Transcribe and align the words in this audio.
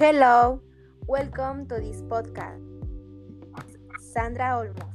Hello, 0.00 0.62
welcome 1.06 1.68
to 1.68 1.76
this 1.76 2.00
podcast. 2.08 2.64
Sandra 4.00 4.56
Olmos. 4.56 4.88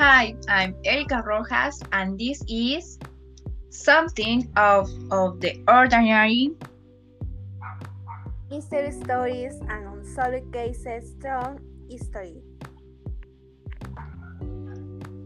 Hi, 0.00 0.32
I'm 0.48 0.72
Erika 0.82 1.20
Rojas, 1.20 1.76
and 1.92 2.18
this 2.18 2.40
is 2.48 2.98
something 3.68 4.48
of, 4.56 4.88
of 5.12 5.44
the 5.44 5.60
ordinary 5.68 6.56
Mystery 8.48 8.96
stories 8.96 9.60
and 9.68 9.92
unsolved 9.92 10.48
cases 10.50 11.12
from 11.20 11.60
history. 11.90 12.40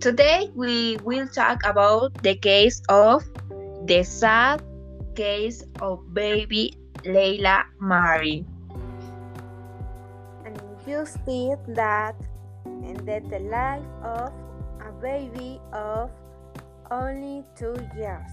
Today 0.01 0.51
we 0.57 0.99
will 1.07 1.29
talk 1.29 1.63
about 1.63 2.21
the 2.25 2.35
case 2.35 2.83
of 2.89 3.23
the 3.87 4.03
sad 4.03 4.59
case 5.15 5.63
of 5.79 6.03
baby 6.13 6.75
Leila 7.05 7.65
Marie. 7.79 8.45
An 10.45 10.57
see 11.07 11.55
that 11.69 12.17
ended 12.67 13.31
the 13.31 13.39
life 13.39 13.87
of 14.03 14.33
a 14.81 14.91
baby 15.01 15.61
of 15.73 16.11
only 16.91 17.45
two 17.55 17.77
years. 17.97 18.33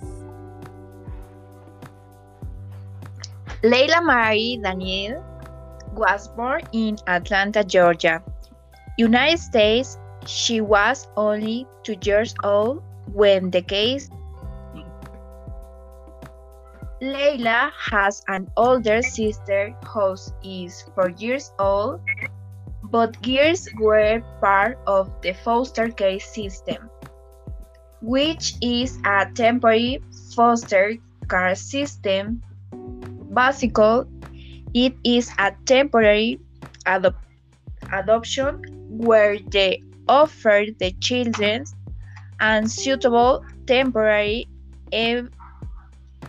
Leila 3.63 4.01
Marie 4.01 4.57
Daniel 4.61 5.23
was 5.93 6.27
born 6.29 6.61
in 6.71 6.97
Atlanta, 7.07 7.63
Georgia, 7.63 8.23
United 8.97 9.39
States. 9.39 9.97
She 10.25 10.61
was 10.61 11.07
only 11.17 11.67
two 11.83 11.97
years 12.01 12.33
old 12.43 12.81
when 13.13 13.51
the 13.51 13.61
case. 13.61 14.09
Leila 17.05 17.71
has 17.77 18.23
an 18.27 18.49
older 18.57 19.03
sister 19.03 19.77
who 19.93 20.15
is 20.43 20.81
four 20.95 21.09
years 21.21 21.53
old. 21.59 22.01
Both 22.89 23.21
girls 23.21 23.69
were 23.77 24.23
part 24.41 24.79
of 24.87 25.13
the 25.21 25.33
foster 25.33 25.89
care 25.89 26.19
system, 26.19 26.89
which 28.01 28.55
is 28.59 28.97
a 29.05 29.29
temporary 29.35 30.01
foster 30.33 30.97
care 31.29 31.53
system. 31.53 32.41
Basically, 33.29 34.09
it 34.73 34.97
is 35.05 35.29
a 35.37 35.53
temporary 35.69 36.39
adop 36.87 37.13
adoption 37.93 38.65
where 38.89 39.37
they 39.53 39.83
offer 40.09 40.65
the 40.79 40.89
children 40.97 41.65
and 42.39 42.65
suitable 42.65 43.45
temporary 43.67 44.49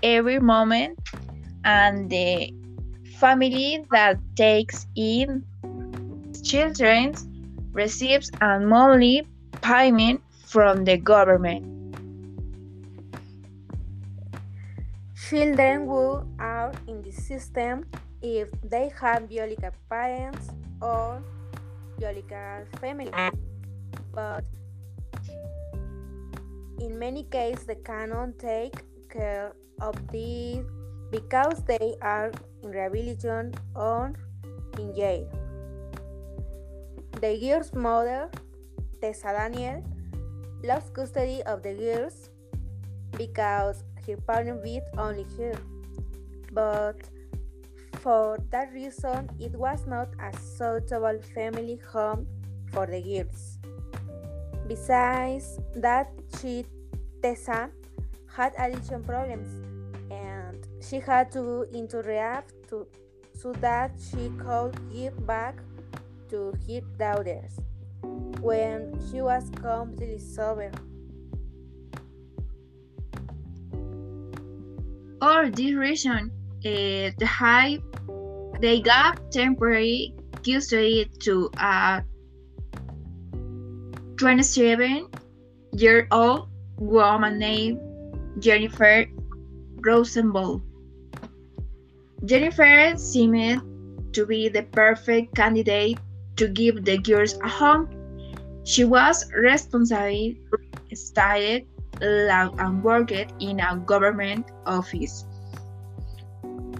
every 0.02 0.38
moment 0.38 0.98
and 1.64 2.10
the 2.10 2.52
family 3.18 3.84
that 3.90 4.18
takes 4.36 4.86
in 4.94 5.44
children 6.42 7.14
receives 7.72 8.30
a 8.40 8.60
monthly 8.60 9.26
payment 9.62 10.22
from 10.44 10.84
the 10.84 10.96
government. 10.96 11.64
Children 15.28 15.86
who 15.86 16.22
are 16.38 16.72
in 16.86 17.02
the 17.02 17.10
system 17.10 17.84
if 18.22 18.48
they 18.62 18.92
have 19.00 19.28
biological 19.28 19.72
parents 19.90 20.50
or 20.80 21.22
biological 21.98 22.64
family. 22.80 23.10
But 24.12 24.44
in 26.80 26.98
many 26.98 27.24
cases, 27.24 27.66
they 27.66 27.74
cannot 27.76 28.38
take 28.38 28.84
care 29.08 29.52
of 29.80 29.94
these 30.10 30.64
because 31.10 31.62
they 31.64 31.94
are 32.02 32.32
in 32.62 32.70
rehabilitation 32.70 33.54
or 33.74 34.12
in 34.78 34.94
jail. 34.94 35.28
The 37.20 37.38
girl's 37.40 37.72
mother, 37.72 38.30
Tessa 39.00 39.32
Daniel, 39.32 39.82
lost 40.62 40.92
custody 40.92 41.42
of 41.44 41.62
the 41.62 41.74
girls 41.74 42.30
because 43.16 43.84
her 44.06 44.16
partner 44.16 44.54
beat 44.54 44.82
only 44.98 45.24
her. 45.38 45.54
But 46.52 46.96
for 48.00 48.38
that 48.50 48.72
reason, 48.72 49.30
it 49.40 49.52
was 49.52 49.86
not 49.86 50.08
a 50.20 50.36
suitable 50.38 51.18
family 51.34 51.80
home 51.92 52.26
for 52.72 52.86
the 52.86 53.00
girls. 53.00 53.58
Besides 54.68 55.58
that, 55.76 56.10
she, 56.40 56.66
Tessa, 57.22 57.70
had 58.36 58.52
addiction 58.58 59.02
problems 59.02 59.48
and 60.10 60.66
she 60.80 61.00
had 61.00 61.32
to 61.32 61.64
rehab 61.72 62.44
to, 62.68 62.86
so 63.32 63.52
that 63.54 63.90
she 63.98 64.28
could 64.38 64.76
give 64.92 65.26
back 65.26 65.56
to 66.28 66.52
her 66.68 66.80
daughters 66.98 67.58
when 68.40 68.92
she 69.10 69.22
was 69.22 69.50
completely 69.56 70.18
sober. 70.18 70.70
For 75.20 75.50
this 75.50 75.72
reason, 75.72 76.30
uh, 76.64 77.10
the 77.16 77.26
high 77.26 77.78
they 78.60 78.80
gave 78.80 79.14
temporary 79.30 80.14
custody 80.44 81.08
to 81.20 81.50
a 81.58 82.02
27 84.18 85.08
year 85.72 86.06
old 86.10 86.48
woman 86.78 87.38
named 87.38 87.85
Jennifer 88.38 89.06
Rosenbaum. 89.80 90.62
Jennifer 92.24 92.92
seemed 92.96 93.62
to 94.12 94.26
be 94.26 94.48
the 94.48 94.62
perfect 94.62 95.34
candidate 95.34 95.98
to 96.36 96.48
give 96.48 96.84
the 96.84 96.98
girls 96.98 97.38
a 97.42 97.48
home. 97.48 97.88
She 98.64 98.84
was 98.84 99.30
responsible, 99.32 100.34
studied 100.92 101.66
law, 102.00 102.50
and 102.58 102.82
worked 102.82 103.12
in 103.40 103.60
a 103.60 103.76
government 103.86 104.50
office. 104.66 105.24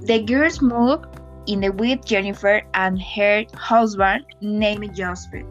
The 0.03 0.22
girls 0.25 0.61
moved 0.61 1.06
in 1.47 1.77
with 1.77 2.05
Jennifer 2.05 2.62
and 2.75 3.00
her 3.00 3.45
husband 3.55 4.25
named 4.41 4.95
Joseph. 4.95 5.47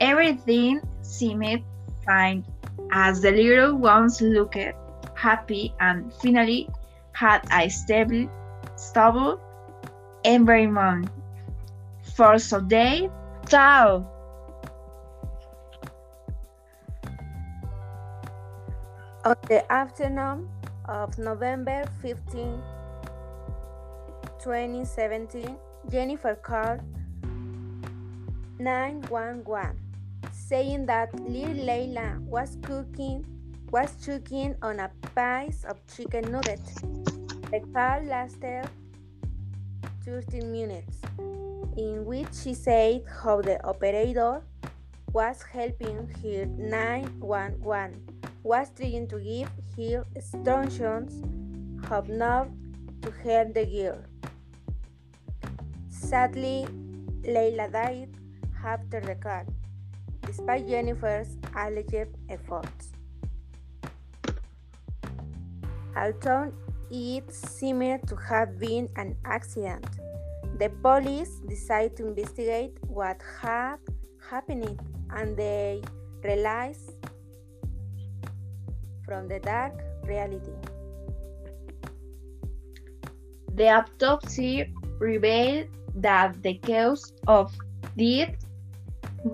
Everything 0.00 0.80
seemed 1.02 1.62
fine 2.04 2.44
as 2.92 3.20
the 3.20 3.30
little 3.30 3.74
ones 3.76 4.20
looked 4.20 4.58
happy 5.14 5.74
and 5.80 6.12
finally 6.14 6.68
had 7.12 7.42
a 7.52 7.68
stable, 7.68 8.28
stable 8.76 9.40
environment. 10.24 11.08
For 12.16 12.38
they 12.38 13.10
thought. 13.46 14.06
On 19.24 19.34
the 19.48 19.72
afternoon 19.72 20.48
of 20.86 21.18
November 21.18 21.84
15, 22.00 22.62
2017, 24.38 25.56
Jennifer 25.90 26.36
called 26.36 26.80
911 28.58 29.85
saying 30.48 30.86
that 30.86 31.12
little 31.28 31.64
Leila 31.64 32.18
was 32.20 32.56
cooking 32.62 33.24
was 33.72 33.96
choking 34.04 34.54
on 34.62 34.78
a 34.78 34.90
piece 35.14 35.64
of 35.64 35.76
chicken 35.88 36.30
nugget. 36.30 36.60
The 37.50 37.60
call 37.74 38.02
lasted 38.04 38.68
13 40.04 40.52
minutes, 40.52 40.98
in 41.76 42.04
which 42.04 42.32
she 42.32 42.54
said 42.54 43.02
how 43.22 43.42
the 43.42 43.62
operator 43.66 44.40
was 45.12 45.42
helping 45.42 46.06
her 46.22 46.46
911 46.46 48.06
was 48.44 48.70
trying 48.76 49.08
to 49.08 49.18
give 49.18 49.50
her 49.76 50.04
instructions 50.14 51.24
how 51.88 52.04
not 52.08 52.48
to 53.02 53.10
help 53.24 53.52
the 53.52 53.66
girl. 53.66 53.98
Sadly, 55.88 56.68
Leila 57.24 57.68
died 57.68 58.10
after 58.64 59.00
the 59.00 59.16
call, 59.16 59.44
despite 60.26 60.68
Jennifer's 60.68 61.38
alleged 61.56 62.10
efforts. 62.28 62.92
Although 65.96 66.52
it 66.90 67.32
seemed 67.32 68.06
to 68.08 68.16
have 68.16 68.58
been 68.58 68.88
an 68.96 69.16
accident, 69.24 69.86
the 70.58 70.68
police 70.82 71.40
decided 71.48 71.96
to 71.96 72.06
investigate 72.08 72.76
what 72.86 73.22
had 73.40 73.78
happened 74.30 74.78
and 75.10 75.36
they 75.36 75.82
realized 76.22 76.92
from 79.04 79.28
the 79.28 79.38
dark 79.40 79.72
reality. 80.04 80.52
The 83.54 83.68
autopsy 83.70 84.72
revealed 84.98 85.68
that 85.94 86.42
the 86.42 86.54
cause 86.58 87.12
of 87.26 87.54
death 87.96 88.34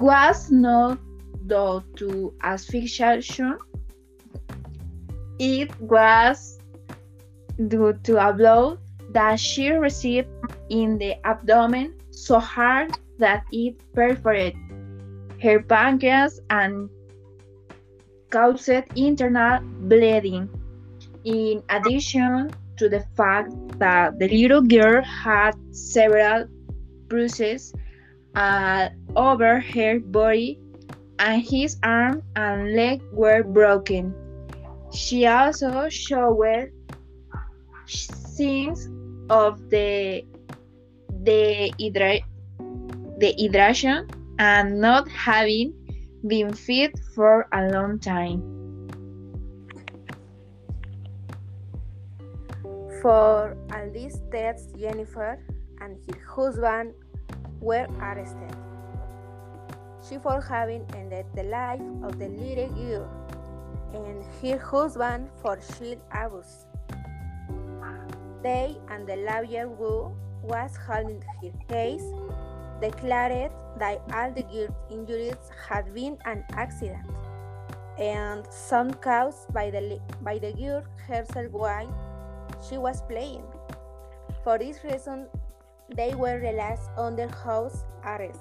was 0.01 0.51
not 0.51 0.99
due 1.47 1.83
to 1.97 2.33
asphyxiation. 2.43 3.59
It 5.39 5.69
was 5.81 6.59
due 7.69 7.93
to 8.05 8.29
a 8.29 8.33
blow 8.33 8.79
that 9.11 9.39
she 9.39 9.69
received 9.71 10.29
in 10.71 10.97
the 10.97 11.15
abdomen 11.27 11.95
so 12.11 12.39
hard 12.39 12.97
that 13.19 13.45
it 13.53 13.77
perforated 13.93 14.57
her 15.43 15.61
pancreas 15.61 16.41
and 16.49 16.89
caused 18.31 18.71
internal 18.97 19.61
bleeding. 19.89 20.49
In 21.25 21.63
addition 21.69 22.51
to 22.79 22.89
the 22.89 23.05
fact 23.15 23.53
that 23.79 24.19
the 24.19 24.29
little 24.29 24.63
girl 24.63 25.05
had 25.05 25.53
several 25.71 26.47
bruises 27.09 27.75
all 28.35 28.89
over 29.17 29.61
her 29.61 30.01
body 30.01 30.59
and 31.19 31.43
his 31.43 31.77
arm 31.83 32.23
and 32.37 32.75
leg 32.75 33.03
were 33.13 33.43
broken. 33.43 34.15
She 34.93 35.27
also 35.27 35.89
showed 35.89 36.73
signs 37.87 38.89
of 39.31 39.69
the 39.71 40.25
dehydra- 41.23 42.25
dehydration 43.21 44.09
and 44.39 44.81
not 44.81 45.09
having 45.09 45.75
been 46.27 46.53
fed 46.53 46.93
for 47.15 47.47
a 47.53 47.69
long 47.71 47.99
time. 47.99 48.43
For 53.03 53.57
at 53.71 53.93
least 53.93 54.23
deaths, 54.31 54.69
Jennifer 54.79 55.39
and 55.81 55.99
her 56.07 56.21
husband 56.27 56.95
were 57.63 57.87
arrested. 58.01 58.55
She 60.07 60.19
for 60.19 60.41
having 60.41 60.85
ended 60.97 61.27
the 61.35 61.45
life 61.45 61.81
of 62.03 62.19
the 62.19 62.29
little 62.29 62.69
girl 62.75 63.09
and 63.95 64.25
her 64.43 64.59
husband 64.59 65.31
for 65.41 65.57
child 65.57 65.99
abuse. 66.13 66.67
They 68.43 68.77
and 68.91 69.07
the 69.07 69.17
lawyer 69.17 69.69
who 69.69 70.13
was 70.43 70.77
holding 70.77 71.23
her 71.23 71.51
case 71.69 72.03
declared 72.81 73.53
that 73.79 74.03
all 74.13 74.33
the 74.33 74.43
girl's 74.43 74.75
injuries 74.91 75.51
had 75.69 75.95
been 75.95 76.19
an 76.25 76.45
accident 76.55 77.07
and 77.99 78.45
some 78.51 78.93
caused 78.95 79.53
by 79.55 79.71
the, 79.71 80.01
by 80.23 80.39
the 80.39 80.53
girl 80.53 80.83
herself 81.07 81.53
while 81.53 81.95
she 82.69 82.79
was 82.79 83.03
playing. 83.03 83.45
For 84.43 84.59
this 84.59 84.83
reason, 84.83 85.29
they 85.97 86.15
were 86.15 86.39
released 86.39 86.91
under 86.97 87.29
house 87.29 87.85
arrest. 88.05 88.41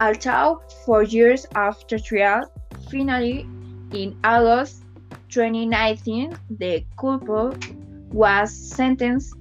Although 0.00 0.62
four 0.84 1.02
years 1.02 1.46
after 1.54 1.98
trial, 1.98 2.50
finally 2.90 3.46
in 3.92 4.18
August 4.24 4.84
2019, 5.30 6.36
the 6.58 6.84
couple 6.98 7.54
was 8.12 8.52
sentenced 8.52 9.34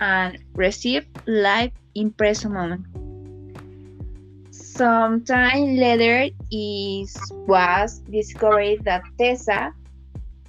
and 0.00 0.38
received 0.54 1.08
life 1.26 1.72
imprisonment. 1.94 2.86
Some 4.50 5.24
time 5.24 5.76
later, 5.76 6.30
it 6.50 7.10
was 7.46 7.98
discovered 8.10 8.84
that 8.84 9.02
Tessa, 9.18 9.72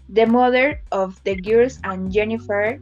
the 0.09 0.25
mother 0.25 0.81
of 0.91 1.21
the 1.23 1.35
girls 1.35 1.79
and 1.83 2.11
Jennifer, 2.11 2.79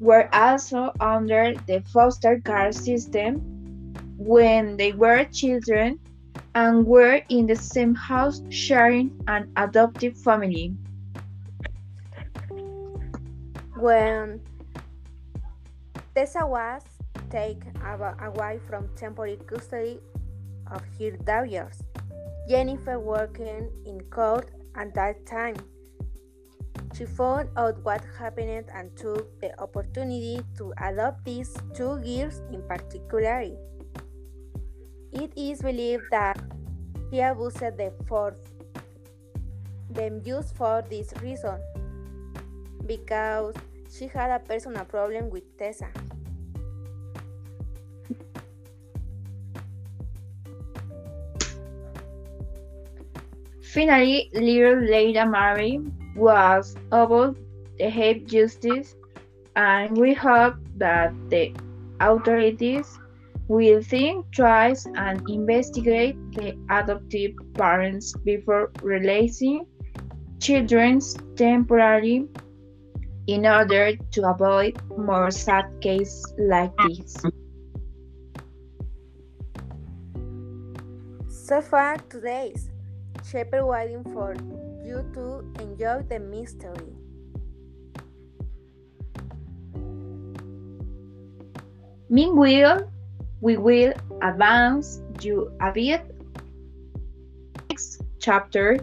were 0.00 0.28
also 0.32 0.92
under 1.00 1.54
the 1.66 1.80
foster 1.92 2.40
care 2.40 2.72
system 2.72 3.38
when 4.16 4.76
they 4.76 4.92
were 4.92 5.24
children 5.24 5.98
and 6.54 6.86
were 6.86 7.20
in 7.28 7.46
the 7.46 7.56
same 7.56 7.94
house 7.94 8.42
sharing 8.50 9.10
an 9.28 9.50
adoptive 9.56 10.16
family. 10.18 10.74
When 13.76 14.40
Tessa 16.14 16.44
was 16.44 16.82
taken 17.30 17.72
away 18.20 18.58
from 18.66 18.88
temporary 18.96 19.38
custody 19.46 20.00
of 20.66 20.82
her 20.98 21.10
daughters, 21.22 21.78
Jennifer 22.48 22.98
working 22.98 23.70
in 23.86 24.00
court 24.10 24.50
at 24.74 24.94
that 24.94 25.26
time. 25.26 25.54
She 26.98 27.06
found 27.06 27.48
out 27.56 27.78
what 27.84 28.02
happened 28.18 28.66
and 28.74 28.90
took 28.96 29.38
the 29.38 29.54
opportunity 29.62 30.40
to 30.58 30.74
adopt 30.82 31.24
these 31.24 31.54
two 31.72 31.94
girls 32.02 32.42
in 32.50 32.60
particular. 32.66 33.54
It 35.12 35.30
is 35.36 35.62
believed 35.62 36.10
that 36.10 36.42
he 37.12 37.20
abused 37.20 37.60
the 37.60 37.92
fourth 38.08 38.42
them 39.90 40.20
used 40.24 40.56
for 40.56 40.82
this 40.90 41.14
reason 41.22 41.62
because 42.84 43.54
she 43.86 44.08
had 44.08 44.34
a 44.34 44.42
personal 44.42 44.84
problem 44.84 45.30
with 45.30 45.46
Tessa. 45.56 45.86
Finally, 53.62 54.30
little 54.34 54.82
Leila 54.82 55.26
Marie 55.26 55.78
was 56.18 56.76
about 56.90 57.36
the 57.78 57.88
have 57.88 58.26
justice, 58.26 58.96
and 59.56 59.96
we 59.96 60.12
hope 60.14 60.56
that 60.76 61.14
the 61.30 61.54
authorities 62.00 62.98
will 63.48 63.82
think 63.82 64.26
twice 64.32 64.86
and 64.96 65.22
investigate 65.30 66.16
the 66.32 66.58
adoptive 66.70 67.32
parents 67.54 68.12
before 68.24 68.70
releasing 68.82 69.64
children 70.40 71.00
temporarily 71.36 72.28
in 73.26 73.46
order 73.46 73.96
to 74.10 74.28
avoid 74.28 74.78
more 74.96 75.30
sad 75.30 75.64
cases 75.80 76.34
like 76.38 76.72
this. 76.88 77.16
So 81.28 81.62
far 81.62 81.96
today's 82.10 82.68
Shepherd 83.24 83.64
waiting 83.64 84.04
for 84.04 84.36
you 84.88 85.04
to 85.12 85.44
enjoy 85.60 86.00
the 86.08 86.18
mystery. 86.18 86.96
Meanwhile, 92.08 92.90
we 93.42 93.58
will 93.58 93.92
advance 94.22 95.02
you 95.20 95.52
a 95.60 95.70
bit 95.70 96.00
next 97.68 98.00
chapter 98.18 98.80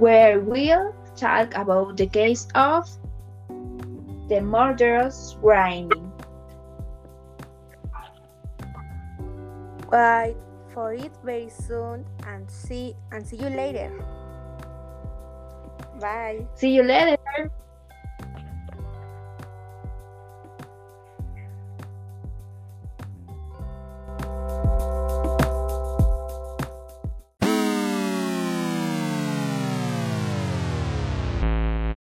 where 0.00 0.40
we'll 0.40 0.96
talk 1.14 1.54
about 1.54 1.98
the 1.98 2.06
case 2.06 2.48
of 2.54 2.88
the 4.32 4.40
murderous 4.40 5.36
grinding. 5.42 6.08
Wait 9.92 10.36
for 10.72 10.94
it 10.94 11.12
very 11.22 11.52
soon 11.52 12.00
and 12.26 12.48
see 12.48 12.96
and 13.12 13.26
see 13.26 13.36
you 13.36 13.52
later. 13.52 13.92
Bye. 16.02 16.44
See 16.56 16.74
you 16.74 16.82
later. 16.82 17.16